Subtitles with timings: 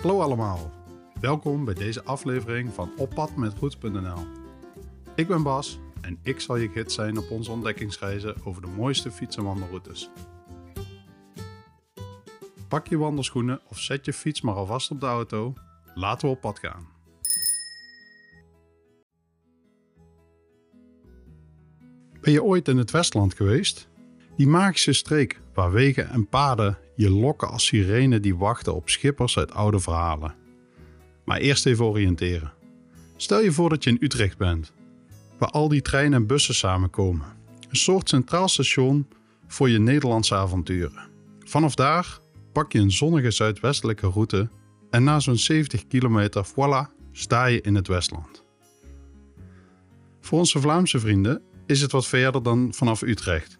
[0.00, 0.70] Hallo allemaal,
[1.20, 4.26] welkom bij deze aflevering van Oppad met Roots.nl.
[5.14, 9.10] Ik ben Bas en ik zal je gids zijn op onze ontdekkingsreizen over de mooiste
[9.10, 10.10] fiets- en wandelroutes.
[12.68, 15.54] Pak je wandelschoenen of zet je fiets maar alvast op de auto.
[15.94, 16.88] Laten we op pad gaan.
[22.20, 23.89] Ben je ooit in het Westland geweest?
[24.40, 29.38] Die magische streek waar wegen en paden je lokken als sirenen die wachten op schippers
[29.38, 30.34] uit oude verhalen.
[31.24, 32.52] Maar eerst even oriënteren.
[33.16, 34.72] Stel je voor dat je in Utrecht bent,
[35.38, 37.26] waar al die treinen en bussen samenkomen.
[37.68, 39.08] Een soort centraal station
[39.46, 41.08] voor je Nederlandse avonturen.
[41.38, 42.18] Vanaf daar
[42.52, 44.48] pak je een zonnige zuidwestelijke route
[44.90, 48.44] en na zo'n 70 kilometer, voilà, sta je in het Westland.
[50.20, 53.59] Voor onze Vlaamse vrienden is het wat verder dan vanaf Utrecht,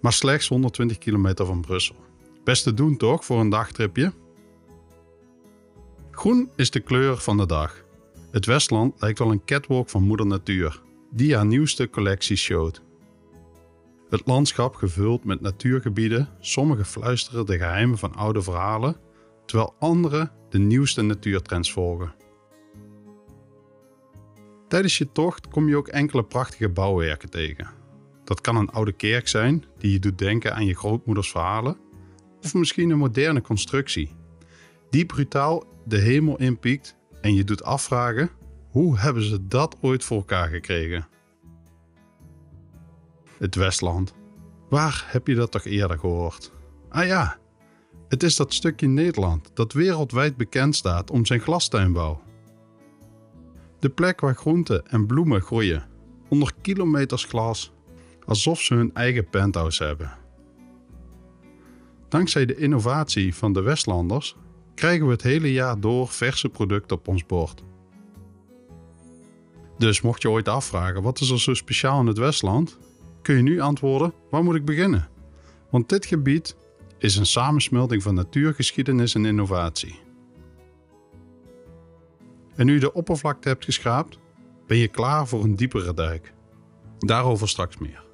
[0.00, 1.96] maar slechts 120 kilometer van Brussel.
[2.44, 4.12] Best te doen toch voor een dagtripje?
[6.10, 7.84] Groen is de kleur van de dag.
[8.30, 12.82] Het Westland lijkt wel een catwalk van moeder natuur, die haar nieuwste collectie showt.
[14.08, 18.96] Het landschap gevuld met natuurgebieden, sommige fluisteren de geheimen van oude verhalen,
[19.46, 22.14] terwijl andere de nieuwste natuurtrends volgen.
[24.68, 27.79] Tijdens je tocht kom je ook enkele prachtige bouwwerken tegen.
[28.30, 31.76] Dat kan een oude kerk zijn die je doet denken aan je grootmoeders verhalen,
[32.42, 34.16] of misschien een moderne constructie
[34.90, 38.30] die brutaal de hemel inpiekt en je doet afvragen:
[38.68, 41.08] hoe hebben ze dat ooit voor elkaar gekregen?
[43.38, 44.14] Het Westland.
[44.68, 46.52] Waar heb je dat toch eerder gehoord?
[46.88, 47.38] Ah ja,
[48.08, 52.22] het is dat stukje Nederland dat wereldwijd bekend staat om zijn glastuinbouw.
[53.78, 55.86] De plek waar groenten en bloemen groeien,
[56.28, 57.72] onder kilometers glas,
[58.30, 60.12] alsof ze hun eigen penthouse hebben.
[62.08, 64.36] Dankzij de innovatie van de Westlanders
[64.74, 67.62] krijgen we het hele jaar door verse producten op ons bord.
[69.78, 72.78] Dus mocht je ooit afvragen wat is er zo speciaal in het Westland,
[73.22, 75.08] kun je nu antwoorden: waar moet ik beginnen?
[75.70, 76.56] Want dit gebied
[76.98, 79.98] is een samensmelting van natuur, geschiedenis en innovatie.
[82.54, 84.18] En nu je de oppervlakte hebt geschraapt,
[84.66, 86.32] ben je klaar voor een diepere duik.
[86.98, 88.08] Daarover straks meer.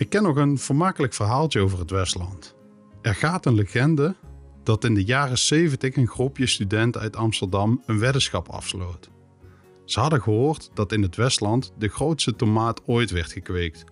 [0.00, 2.54] Ik ken nog een vermakelijk verhaaltje over het Westland.
[3.02, 4.14] Er gaat een legende
[4.62, 9.10] dat in de jaren 70 een groepje studenten uit Amsterdam een weddenschap afsloot.
[9.84, 13.84] Ze hadden gehoord dat in het Westland de grootste tomaat ooit werd gekweekt.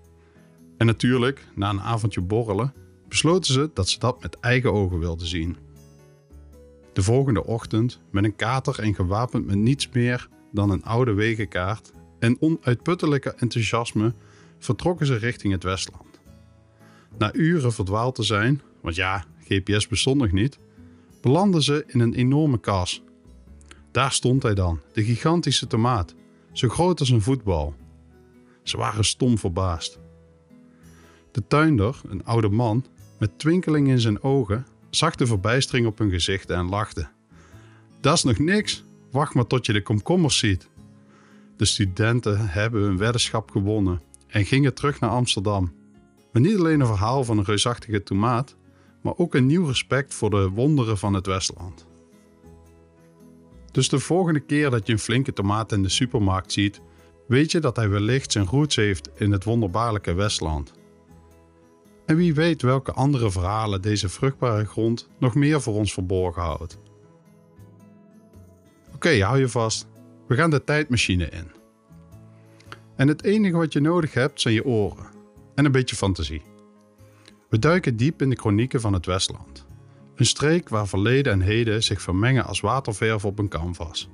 [0.76, 2.74] En natuurlijk, na een avondje borrelen,
[3.08, 5.56] besloten ze dat ze dat met eigen ogen wilden zien.
[6.92, 11.92] De volgende ochtend, met een kater en gewapend met niets meer dan een oude wegenkaart
[12.18, 14.14] en onuitputtelijke enthousiasme,
[14.58, 16.20] vertrokken ze richting het Westland.
[17.18, 20.58] Na uren verdwaald te zijn, want ja, GPS bestond nog niet,
[21.20, 23.02] belanden ze in een enorme kas.
[23.90, 26.14] Daar stond hij dan, de gigantische tomaat,
[26.52, 27.74] zo groot als een voetbal.
[28.62, 29.98] Ze waren stom verbaasd.
[31.32, 32.84] De tuinder, een oude man,
[33.18, 37.08] met twinkeling in zijn ogen, zag de verbijstering op hun gezichten en lachte.
[38.00, 40.68] Dat is nog niks, wacht maar tot je de komkommers ziet.
[41.56, 45.72] De studenten hebben hun weddenschap gewonnen en gingen terug naar Amsterdam.
[46.32, 48.56] Maar niet alleen een verhaal van een reusachtige tomaat,
[49.02, 51.86] maar ook een nieuw respect voor de wonderen van het Westland.
[53.70, 56.80] Dus de volgende keer dat je een flinke tomaat in de supermarkt ziet,
[57.26, 60.72] weet je dat hij wellicht zijn roots heeft in het wonderbaarlijke Westland.
[62.06, 66.78] En wie weet welke andere verhalen deze vruchtbare grond nog meer voor ons verborgen houdt.
[68.94, 69.86] Oké, hou je vast.
[70.26, 71.57] We gaan de tijdmachine in.
[72.98, 75.06] En het enige wat je nodig hebt zijn je oren
[75.54, 76.42] en een beetje fantasie.
[77.48, 79.66] We duiken diep in de chronieken van het Westland.
[80.14, 84.08] Een streek waar verleden en heden zich vermengen als waterverf op een canvas.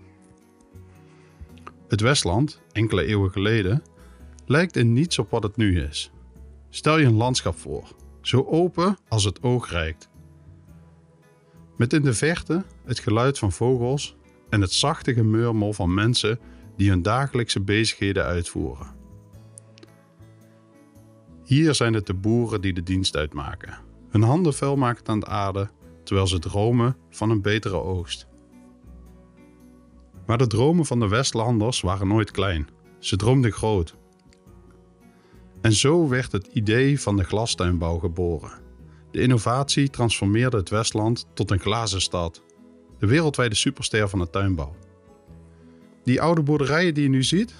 [1.89, 3.83] Het Westland, enkele eeuwen geleden,
[4.47, 6.11] lijkt in niets op wat het nu is.
[6.71, 7.89] Stel je een landschap voor,
[8.21, 10.09] zo open als het oog reikt.
[11.77, 14.17] Met in de verte het geluid van vogels
[14.49, 16.39] en het zachte gemurmel van mensen
[16.77, 18.95] die hun dagelijkse bezigheden uitvoeren.
[21.45, 23.79] Hier zijn het de boeren die de dienst uitmaken,
[24.09, 25.71] hun handen vuil maken aan de aarde,
[26.05, 28.27] terwijl ze dromen van een betere oogst.
[30.27, 32.69] Maar de dromen van de Westlanders waren nooit klein.
[32.99, 33.97] Ze droomden groot.
[35.61, 38.63] En zo werd het idee van de glastuinbouw geboren.
[39.11, 42.43] De innovatie transformeerde het Westland tot een glazen stad,
[42.99, 44.75] de wereldwijde superster van de tuinbouw.
[46.05, 47.55] Die oude boerderijen die je nu ziet,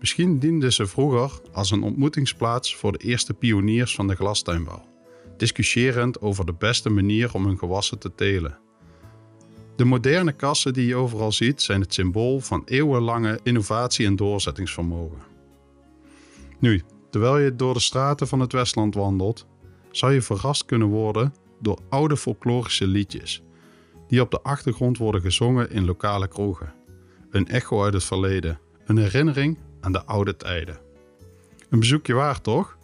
[0.00, 4.84] Misschien dienden ze vroeger als een ontmoetingsplaats voor de eerste pioniers van de glastuinbouw,
[5.36, 8.58] discussiërend over de beste manier om hun gewassen te telen.
[9.76, 15.22] De moderne kassen die je overal ziet zijn het symbool van eeuwenlange innovatie en doorzettingsvermogen.
[16.58, 19.46] Nu, terwijl je door de straten van het Westland wandelt,
[19.90, 23.42] zou je verrast kunnen worden door oude folklorische liedjes,
[24.08, 26.79] die op de achtergrond worden gezongen in lokale kroegen.
[27.30, 30.78] Een echo uit het verleden, een herinnering aan de oude tijden.
[31.68, 32.78] Een bezoekje waard, toch?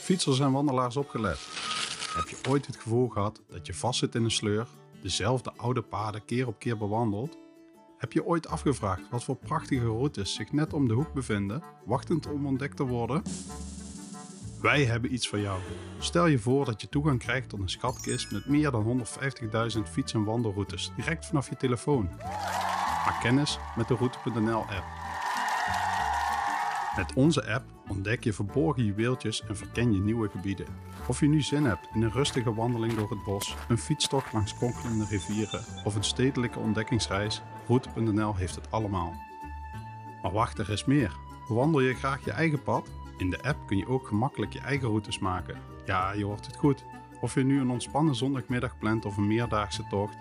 [0.00, 1.38] Fietsers en wandelaars opgelet.
[2.14, 4.66] Heb je ooit het gevoel gehad dat je vastzit in een sleur,
[5.02, 7.38] dezelfde oude paden keer op keer bewandelt?
[7.98, 12.26] Heb je ooit afgevraagd wat voor prachtige routes zich net om de hoek bevinden, wachtend
[12.26, 13.22] om ontdekt te worden?
[14.60, 15.60] Wij hebben iets voor jou.
[15.98, 20.12] Stel je voor dat je toegang krijgt tot een schatkist met meer dan 150.000 fiets-
[20.12, 22.08] en wandelroutes direct vanaf je telefoon.
[23.04, 24.84] Maak kennis met de Route.nl app.
[26.96, 30.66] Met onze app ontdek je verborgen juweeltjes en verken je nieuwe gebieden.
[31.06, 34.56] Of je nu zin hebt in een rustige wandeling door het bos, een fietstocht langs
[34.56, 39.12] kronkelende rivieren of een stedelijke ontdekkingsreis, Route.nl heeft het allemaal.
[40.22, 41.16] Maar wacht, er is meer.
[41.48, 42.88] Wandel je graag je eigen pad?
[43.20, 45.58] In de app kun je ook gemakkelijk je eigen routes maken.
[45.86, 46.84] Ja, je hoort het goed.
[47.20, 50.16] Of je nu een ontspannen zondagmiddag plant of een meerdaagse tocht.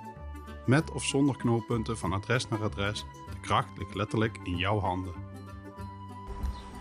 [0.65, 5.13] Met of zonder knooppunten van adres naar adres, de kracht ligt letterlijk in jouw handen.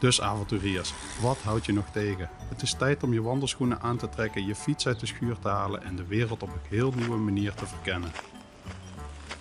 [0.00, 2.30] Dus avonturiers, wat houdt je nog tegen?
[2.48, 5.48] Het is tijd om je wandelschoenen aan te trekken, je fiets uit de schuur te
[5.48, 8.10] halen en de wereld op een heel nieuwe manier te verkennen.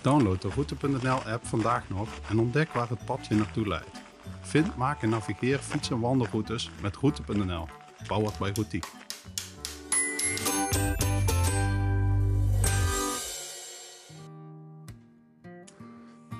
[0.00, 3.97] Download de Route.nl app vandaag nog en ontdek waar het pad je naartoe leidt.
[4.40, 7.68] Vind, maak en navigeer fiets- en wandelroutes met Route.nl.
[8.06, 8.84] Powered by Routiek.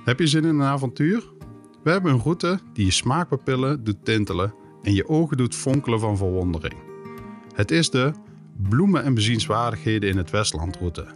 [0.04, 1.24] Heb je zin in een avontuur?
[1.82, 6.16] We hebben een route die je smaakpapillen doet tintelen en je ogen doet fonkelen van
[6.16, 6.74] verwondering.
[7.54, 8.12] Het is de
[8.68, 11.06] Bloemen en bezienswaardigheden in het Westland route.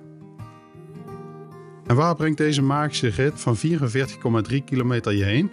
[1.86, 5.50] En waar brengt deze magische rit van 44,3 kilometer je heen?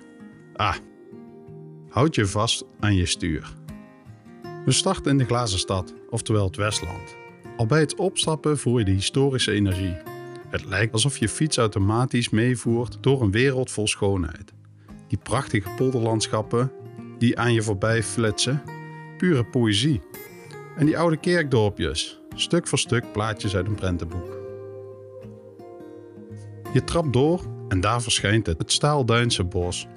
[0.55, 0.75] Ah,
[1.89, 3.53] houd je vast aan je stuur.
[4.65, 7.15] We starten in de glazen stad, oftewel het Westland.
[7.57, 9.97] Al bij het opstappen voel je de historische energie.
[10.49, 14.53] Het lijkt alsof je fiets automatisch meevoert door een wereld vol schoonheid.
[15.07, 16.71] Die prachtige polderlandschappen
[17.17, 18.61] die aan je voorbij flitsen,
[19.17, 20.01] pure poëzie.
[20.77, 24.37] En die oude kerkdorpjes, stuk voor stuk plaatjes uit een prentenboek.
[26.73, 29.87] Je trapt door en daar verschijnt het, het Staalduinse bos.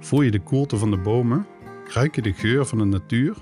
[0.00, 1.46] Voel je de koelte van de bomen?
[1.84, 3.36] Ruik je de geur van de natuur?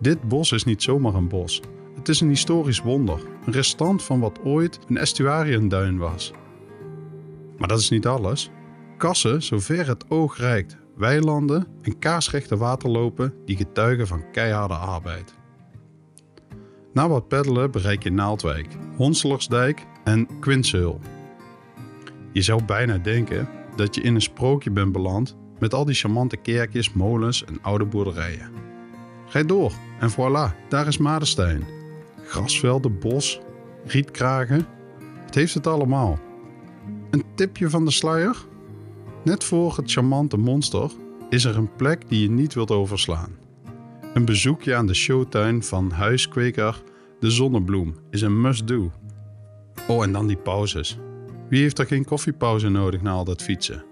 [0.00, 1.60] Dit bos is niet zomaar een bos.
[1.94, 6.32] Het is een historisch wonder, een restant van wat ooit een estuarienduin was.
[7.58, 8.50] Maar dat is niet alles.
[8.96, 15.34] Kassen, zover het oog reikt, weilanden en kaarsrechte waterlopen die getuigen van keiharde arbeid.
[16.92, 21.00] Na wat peddelen bereik je Naaldwijk, Honselersdijk en Quinshul.
[22.32, 26.36] Je zou bijna denken dat je in een sprookje bent beland met al die charmante
[26.36, 28.50] kerkjes, molens en oude boerderijen.
[29.28, 31.64] Rijd door en voilà, daar is Madenstein.
[32.24, 33.40] Grasvelden, bos,
[33.86, 34.66] rietkragen.
[35.24, 36.18] Het heeft het allemaal.
[37.10, 38.36] Een tipje van de sluier?
[39.24, 40.90] Net voor het charmante monster
[41.28, 43.30] is er een plek die je niet wilt overslaan.
[44.14, 46.82] Een bezoekje aan de showtuin van huiskweker
[47.20, 48.92] De Zonnebloem is een must-do.
[49.88, 50.98] Oh, en dan die pauzes.
[51.48, 53.84] Wie heeft er geen koffiepauze nodig na al dat fietsen?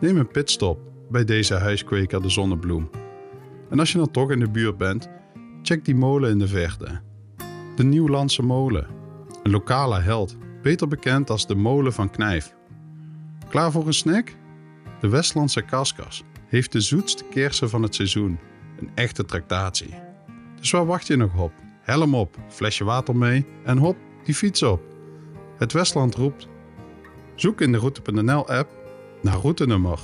[0.00, 2.90] Neem een pitstop bij deze huiskweker De Zonnebloem.
[3.70, 5.08] En als je dan toch in de buurt bent,
[5.62, 7.00] check die molen in de verte.
[7.76, 8.86] De Nieuwlandse molen.
[9.42, 12.54] Een lokale held, beter bekend als de molen van Knijf.
[13.48, 14.36] Klaar voor een snack?
[15.00, 18.38] De Westlandse kaskas heeft de zoetste kersen van het seizoen.
[18.80, 19.94] Een echte tractatie.
[20.60, 21.52] Dus waar wacht je nog op?
[21.80, 24.82] Helm op, flesje water mee en hop, die fiets op.
[25.58, 26.48] Het Westland roept.
[27.34, 28.70] Zoek in de Route.nl app
[29.22, 29.98] naar routenummer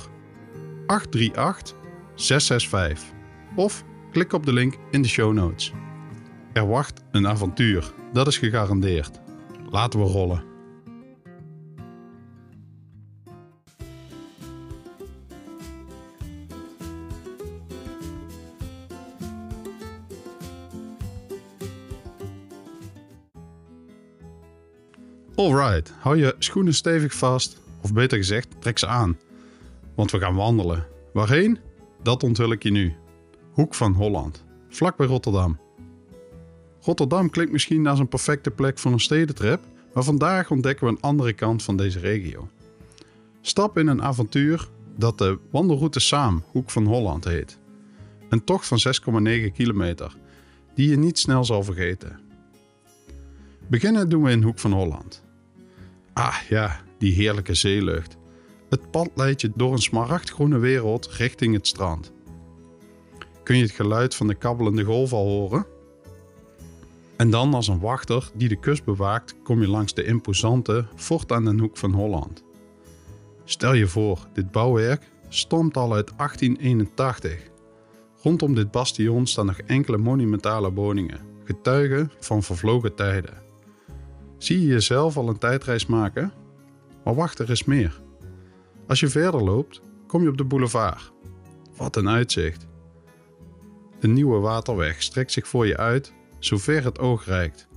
[0.91, 1.75] 838
[2.15, 3.11] 665
[3.55, 5.71] of klik op de link in de show notes.
[6.53, 9.19] Er wacht een avontuur, dat is gegarandeerd.
[9.69, 10.43] Laten we rollen.
[25.35, 29.17] Alright, hou je schoenen stevig vast, of beter gezegd, trek ze aan.
[30.01, 30.87] Want we gaan wandelen.
[31.13, 31.59] Waarheen?
[32.03, 32.95] Dat onthul ik je nu.
[33.51, 35.59] Hoek van Holland, vlak bij Rotterdam.
[36.79, 39.61] Rotterdam klinkt misschien als een perfecte plek voor een stedentrip,
[39.93, 42.49] maar vandaag ontdekken we een andere kant van deze regio.
[43.41, 47.57] Stap in een avontuur dat de wandelroute Saam Hoek van Holland heet.
[48.29, 48.79] Een tocht van
[49.47, 50.15] 6,9 kilometer,
[50.75, 52.19] die je niet snel zal vergeten.
[53.67, 55.23] Beginnen doen we in Hoek van Holland.
[56.13, 58.19] Ah ja, die heerlijke zeelucht.
[58.71, 62.11] Het pad leidt je door een smaragdgroene wereld richting het strand.
[63.43, 65.65] Kun je het geluid van de kabbelende golf al horen?
[67.17, 71.31] En dan als een wachter die de kust bewaakt, kom je langs de imposante Fort
[71.31, 72.43] aan den Hoek van Holland.
[73.43, 77.49] Stel je voor, dit bouwwerk stamt al uit 1881.
[78.21, 83.41] Rondom dit bastion staan nog enkele monumentale woningen, getuigen van vervlogen tijden.
[84.37, 86.33] Zie je jezelf al een tijdreis maken?
[87.03, 88.01] Maar wacht, er is meer.
[88.91, 91.11] Als je verder loopt, kom je op de boulevard.
[91.75, 92.67] Wat een uitzicht.
[93.99, 97.67] De nieuwe waterweg strekt zich voor je uit, zover het oog reikt.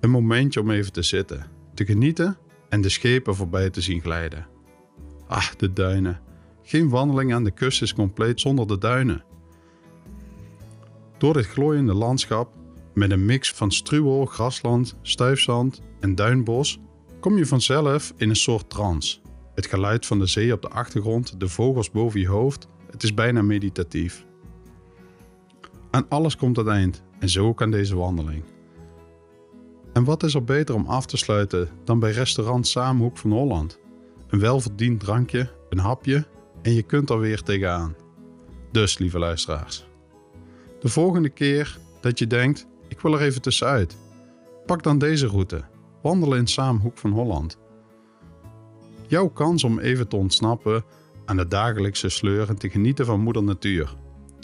[0.00, 4.46] Een momentje om even te zitten, te genieten en de schepen voorbij te zien glijden.
[5.26, 6.20] Ah, de duinen.
[6.62, 9.24] Geen wandeling aan de kust is compleet zonder de duinen.
[11.18, 12.54] Door dit glooiende landschap,
[12.94, 16.80] met een mix van struwel, grasland, stuifzand en duinbos,
[17.20, 19.26] kom je vanzelf in een soort trance.
[19.58, 23.14] Het geluid van de zee op de achtergrond, de vogels boven je hoofd, het is
[23.14, 24.26] bijna meditatief.
[25.90, 28.44] Aan alles komt het eind en zo ook aan deze wandeling.
[29.92, 33.78] En wat is er beter om af te sluiten dan bij restaurant Samenhoek van Holland?
[34.28, 36.26] Een welverdiend drankje, een hapje
[36.62, 37.94] en je kunt er weer tegenaan.
[38.72, 39.86] Dus, lieve luisteraars,
[40.80, 43.96] de volgende keer dat je denkt: ik wil er even tussenuit,
[44.66, 45.64] pak dan deze route.
[46.02, 47.58] Wandelen in Samenhoek van Holland.
[49.08, 50.84] Jouw kans om even te ontsnappen
[51.24, 53.96] aan de dagelijkse sleur en te genieten van moeder natuur.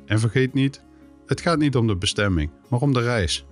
[0.07, 0.85] En vergeet niet,
[1.27, 3.47] het gaat niet om de bestemming, maar om de reis.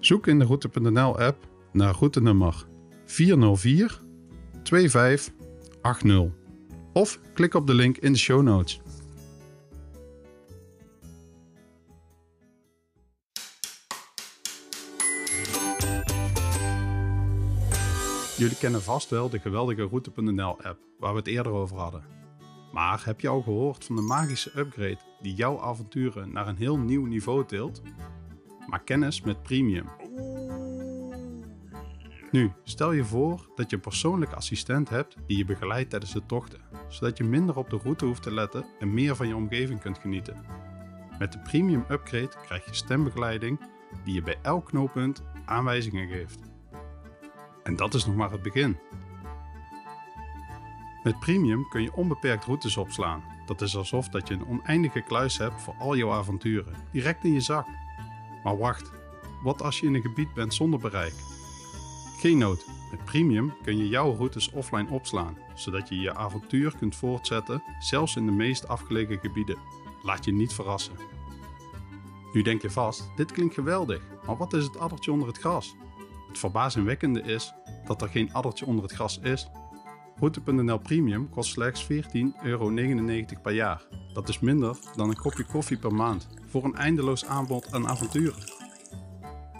[0.00, 2.66] Zoek in de Route.nl app naar routenummer
[3.04, 4.00] 404
[4.62, 6.34] 2580
[6.92, 8.80] of klik op de link in de show notes.
[18.46, 22.04] Jullie kennen vast wel de geweldige Route.nl app waar we het eerder over hadden.
[22.72, 26.76] Maar heb je al gehoord van de magische upgrade die jouw avonturen naar een heel
[26.78, 27.82] nieuw niveau tilt?
[28.66, 29.86] Maak kennis met Premium.
[32.30, 36.26] Nu, stel je voor dat je een persoonlijke assistent hebt die je begeleidt tijdens de
[36.26, 39.80] tochten, zodat je minder op de route hoeft te letten en meer van je omgeving
[39.80, 40.44] kunt genieten.
[41.18, 43.60] Met de Premium Upgrade krijg je stembegeleiding
[44.04, 46.54] die je bij elk knooppunt aanwijzingen geeft.
[47.66, 48.78] En dat is nog maar het begin.
[51.02, 53.22] Met Premium kun je onbeperkt routes opslaan.
[53.46, 57.32] Dat is alsof dat je een oneindige kluis hebt voor al jouw avonturen, direct in
[57.32, 57.66] je zak.
[58.44, 58.90] Maar wacht,
[59.42, 61.14] wat als je in een gebied bent zonder bereik?
[62.18, 66.96] Geen nood, met Premium kun je jouw routes offline opslaan, zodat je je avontuur kunt
[66.96, 69.58] voortzetten, zelfs in de meest afgelegen gebieden.
[70.02, 70.94] Laat je niet verrassen.
[72.32, 75.76] Nu denk je vast, dit klinkt geweldig, maar wat is het addertje onder het gras?
[76.28, 77.54] Het verbazingwekkende is
[77.86, 79.48] dat er geen addertje onder het gras is.
[80.18, 81.98] Route.nl Premium kost slechts 14,99
[82.42, 82.72] euro
[83.42, 83.82] per jaar.
[84.12, 88.44] Dat is minder dan een kopje koffie per maand voor een eindeloos aanbod aan avonturen.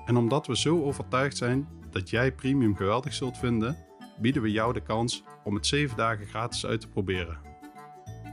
[0.07, 3.77] En omdat we zo overtuigd zijn dat jij Premium geweldig zult vinden,
[4.19, 7.39] bieden we jou de kans om het 7 dagen gratis uit te proberen.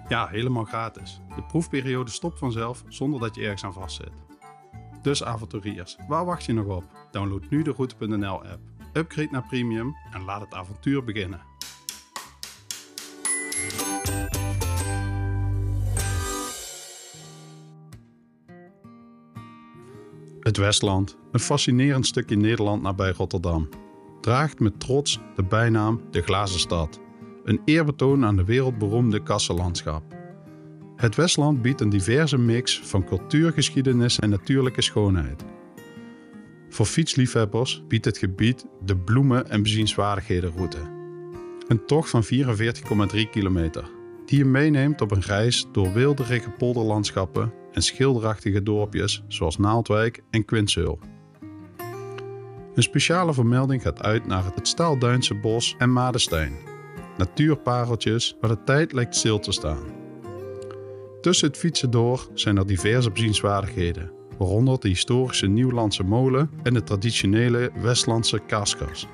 [0.07, 1.21] Ja, helemaal gratis.
[1.35, 4.11] De proefperiode stopt vanzelf zonder dat je ergens aan vastzit.
[5.03, 6.83] Dus avonturiers, waar wacht je nog op?
[7.11, 8.59] Download nu de Route.nl app,
[8.93, 11.41] upgrade naar Premium en laat het avontuur beginnen.
[20.39, 23.69] Het Westland, een fascinerend stukje Nederland nabij Rotterdam,
[24.21, 26.99] draagt met trots de bijnaam de Glazen Stad,
[27.43, 30.22] een eerbetoon aan de wereldberoemde kassenlandschap.
[31.03, 35.43] Het Westland biedt een diverse mix van cultuurgeschiedenis en natuurlijke schoonheid.
[36.69, 40.77] Voor fietsliefhebbers biedt het gebied de bloemen- en bezienswaardighedenroute.
[41.67, 43.89] Een tocht van 44,3 kilometer,
[44.25, 50.45] die je meeneemt op een reis door wilderige polderlandschappen en schilderachtige dorpjes zoals Naaldwijk en
[50.45, 50.99] Quinshul.
[52.75, 56.53] Een speciale vermelding gaat uit naar het Staalduinse bos en Madestein,
[57.17, 60.02] natuurpareltjes waar de tijd lijkt stil te staan.
[61.23, 66.83] Tussen het fietsen door zijn er diverse bezienswaardigheden, waaronder de historische Nieuwlandse molen en de
[66.83, 69.07] traditionele Westlandse kaaskas.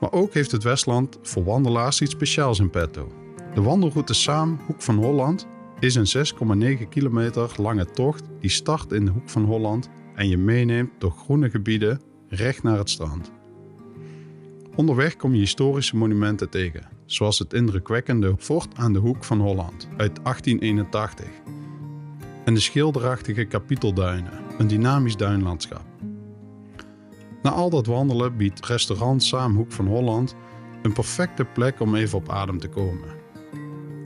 [0.00, 3.12] Maar ook heeft het Westland voor wandelaars iets speciaals in petto.
[3.54, 5.46] De wandelroute Saam Hoek van Holland
[5.80, 6.26] is een
[6.78, 11.12] 6,9 kilometer lange tocht die start in de Hoek van Holland en je meeneemt door
[11.12, 13.32] groene gebieden recht naar het strand.
[14.76, 19.88] Onderweg kom je historische monumenten tegen, zoals het indrukwekkende Fort aan de Hoek van Holland
[19.96, 21.26] uit 1881
[22.44, 25.84] en de schilderachtige Kapitelduinen, een dynamisch duinlandschap.
[27.42, 30.34] Na al dat wandelen biedt restaurant Saamhoek van Holland
[30.82, 33.08] een perfecte plek om even op adem te komen.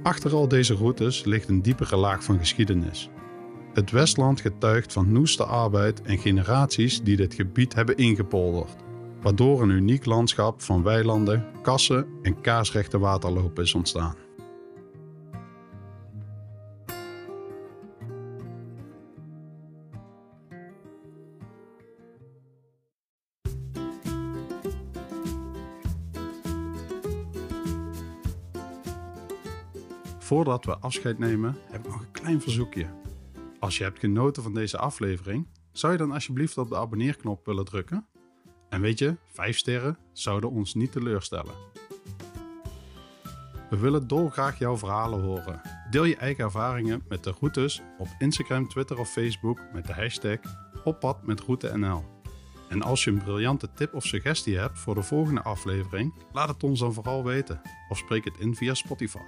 [0.02, 3.10] Achter al deze routes ligt een diepere laag van geschiedenis.
[3.72, 8.76] Het Westland getuigt van noeste arbeid en generaties die dit gebied hebben ingepolderd,
[9.24, 14.16] waardoor een uniek landschap van weilanden, kassen en kaarsrechte waterlopen is ontstaan.
[30.18, 32.86] Voordat we afscheid nemen, heb ik nog een klein verzoekje.
[33.58, 37.64] Als je hebt genoten van deze aflevering, zou je dan alsjeblieft op de abonneerknop willen
[37.64, 38.06] drukken?
[38.74, 41.54] En weet je, 5 sterren zouden ons niet teleurstellen.
[43.70, 45.60] We willen dolgraag jouw verhalen horen.
[45.90, 50.38] Deel je eigen ervaringen met de routes op Instagram, Twitter of Facebook met de hashtag
[50.84, 52.04] oppadmetroute.nl.
[52.68, 56.62] En als je een briljante tip of suggestie hebt voor de volgende aflevering, laat het
[56.62, 59.24] ons dan vooral weten of spreek het in via Spotify.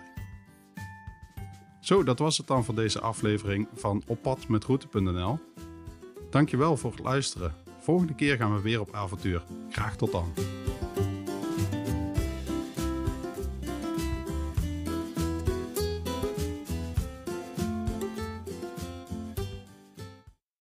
[1.80, 5.38] Zo, dat was het dan voor deze aflevering van Oppad met Route.nl.
[6.30, 7.65] Dankjewel voor het luisteren.
[7.86, 9.42] Volgende keer gaan we weer op avontuur.
[9.70, 10.32] Graag tot dan.